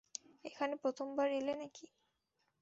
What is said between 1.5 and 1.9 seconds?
নাকি?